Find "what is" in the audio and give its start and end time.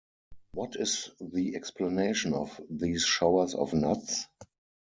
0.55-1.11